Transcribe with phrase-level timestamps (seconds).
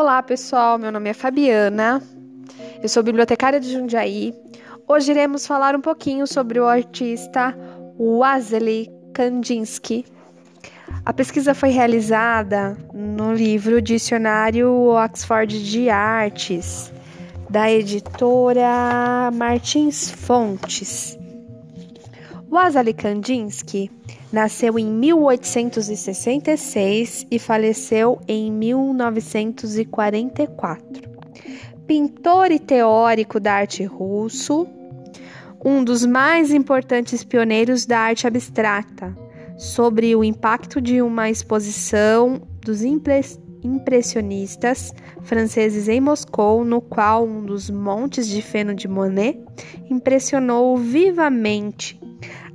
[0.00, 0.78] Olá, pessoal.
[0.78, 2.02] Meu nome é Fabiana.
[2.82, 4.32] Eu sou bibliotecária de Jundiaí.
[4.88, 7.54] Hoje iremos falar um pouquinho sobre o artista
[7.98, 10.06] Wassily Kandinsky.
[11.04, 16.90] A pesquisa foi realizada no livro Dicionário Oxford de Artes,
[17.50, 21.19] da editora Martins Fontes.
[22.50, 23.90] Wassily Kandinsky
[24.32, 31.10] Nasceu em 1866 e faleceu em 1944.
[31.86, 34.68] Pintor e teórico da arte russo,
[35.64, 39.16] um dos mais importantes pioneiros da arte abstrata,
[39.58, 43.49] sobre o impacto de uma exposição dos impressionistas
[45.22, 49.38] franceses em Moscou, no qual um dos montes de feno de Monet
[49.90, 52.00] impressionou vivamente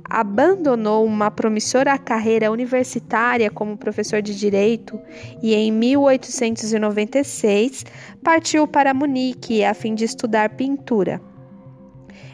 [0.08, 4.98] abandonou uma promissora carreira universitária como professor de direito
[5.42, 7.84] e em 1896
[8.22, 11.20] partiu para Munique a fim de estudar pintura.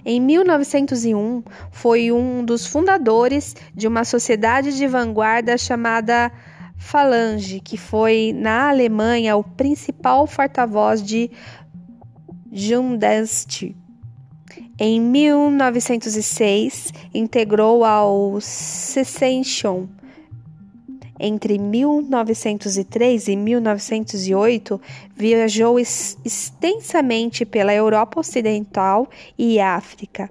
[0.05, 6.33] Em 1901, foi um dos fundadores de uma sociedade de vanguarda chamada
[6.83, 11.31] Falange, que foi na Alemanha o principal porta-voz de
[12.51, 13.75] Jundenst,
[14.79, 19.87] em 1906, integrou ao Secession.
[21.21, 24.81] Entre 1903 e 1908,
[25.15, 30.29] viajou extensamente pela Europa Ocidental e África.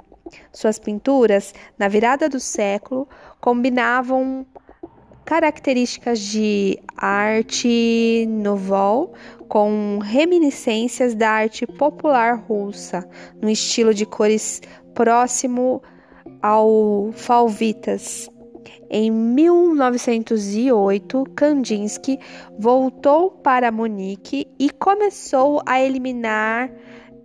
[0.51, 3.07] Suas pinturas, na virada do século,
[3.39, 4.45] combinavam
[5.25, 9.11] características de arte novel
[9.47, 13.07] com reminiscências da arte popular russa,
[13.41, 14.61] no estilo de cores
[14.93, 15.81] próximo
[16.41, 18.29] ao Falvitas.
[18.89, 22.19] Em 1908, Kandinsky
[22.59, 26.69] voltou para Munique e começou a eliminar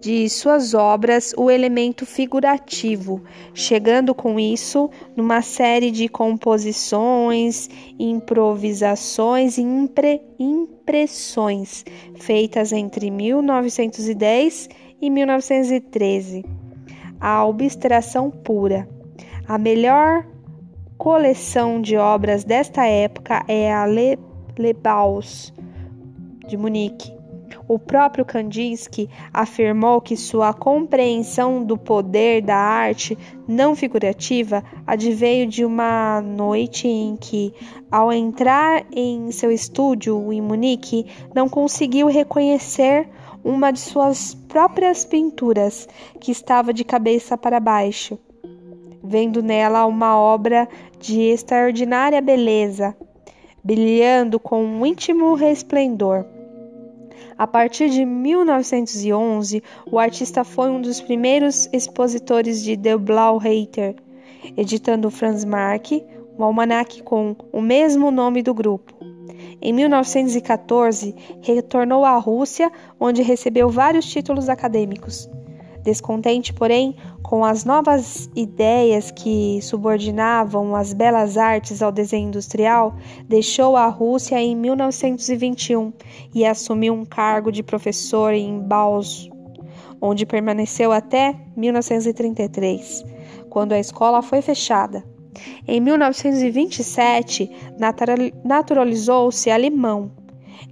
[0.06, 7.68] de suas obras o elemento figurativo, chegando com isso numa série de composições,
[7.98, 11.84] improvisações e impre impressões
[12.20, 14.68] feitas entre 1910
[15.02, 16.44] e 1913.
[17.18, 18.88] A abstração pura.
[19.48, 20.24] A melhor
[20.96, 24.16] coleção de obras desta época é a Le,
[24.56, 25.52] Le Baus,
[26.46, 27.15] de Munique
[27.68, 35.64] o próprio Kandinsky afirmou que sua compreensão do poder da arte não figurativa adveio de
[35.64, 37.52] uma noite em que,
[37.90, 43.08] ao entrar em seu estúdio em Munique, não conseguiu reconhecer
[43.44, 45.88] uma de suas próprias pinturas,
[46.20, 48.18] que estava de cabeça para baixo,
[49.02, 52.96] vendo nela uma obra de extraordinária beleza,
[53.62, 56.35] brilhando com um íntimo resplendor.
[57.38, 63.94] A partir de 1911, o artista foi um dos primeiros expositores de The Blau Reiter,
[64.56, 65.92] editando Franz Marc,
[66.38, 68.94] um almanaque com o mesmo nome do grupo.
[69.60, 75.28] Em 1914, retornou à Rússia, onde recebeu vários títulos acadêmicos.
[75.86, 82.96] Descontente, porém, com as novas ideias que subordinavam as belas artes ao desenho industrial,
[83.28, 85.92] deixou a Rússia em 1921
[86.34, 89.30] e assumiu um cargo de professor em Baus,
[90.00, 93.04] onde permaneceu até 1933,
[93.48, 95.04] quando a escola foi fechada.
[95.68, 97.48] Em 1927,
[98.44, 100.10] naturalizou-se alemão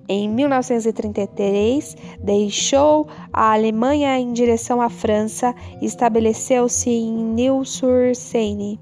[0.09, 8.79] em 1933, deixou a Alemanha em direção à França e estabeleceu-se em Nil-sur-Seine.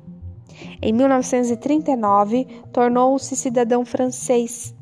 [0.81, 4.75] Em 1939, tornou-se cidadão francês.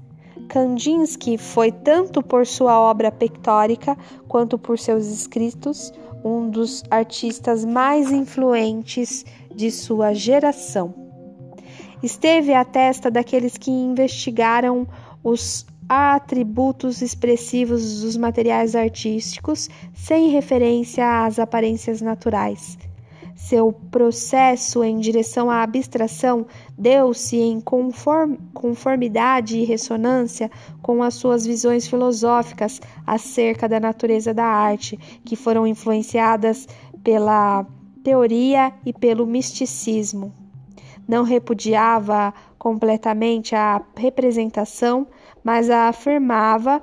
[0.48, 5.92] Kandinsky foi, tanto por sua obra pictórica quanto por seus escritos,
[6.24, 10.94] um dos artistas mais influentes de sua geração.
[12.02, 14.86] Esteve à testa daqueles que investigaram
[15.22, 22.78] os atributos expressivos dos materiais artísticos sem referência às aparências naturais.
[23.34, 26.46] Seu processo em direção à abstração
[26.78, 30.48] deu-se em conform conformidade e ressonância
[30.80, 36.68] com as suas visões filosóficas acerca da natureza da arte, que foram influenciadas
[37.02, 37.66] pela
[38.04, 40.32] teoria e pelo misticismo.
[41.08, 45.06] Não repudiava completamente a representação,
[45.42, 46.82] mas afirmava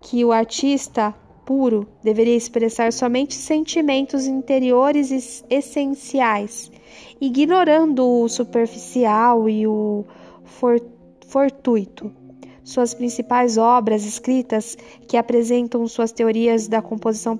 [0.00, 1.14] que o artista
[1.46, 6.68] puro deveria expressar somente sentimentos interiores e essenciais,
[7.20, 10.04] ignorando o superficial e o
[11.28, 12.12] fortuito.
[12.64, 14.76] Suas principais obras escritas
[15.06, 17.38] que apresentam suas teorias da composição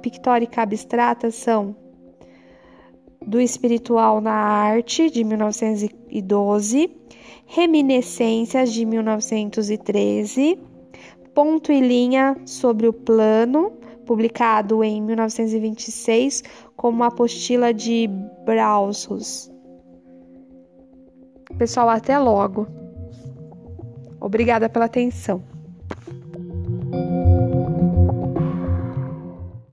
[0.00, 1.76] pictórica abstrata são
[3.28, 6.90] Do Espiritual na Arte, de 1912,
[7.44, 10.58] Reminiscências, de 1913,
[11.34, 13.72] Ponto e Linha sobre o Plano,
[14.06, 16.42] publicado em 1926
[16.74, 18.08] como apostila de
[18.46, 19.50] Brausus.
[21.58, 22.66] Pessoal, até logo.
[24.18, 25.57] Obrigada pela atenção.